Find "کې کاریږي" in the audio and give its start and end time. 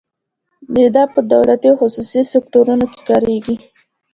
2.91-3.55